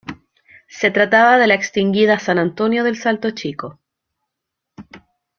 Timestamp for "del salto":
2.83-3.29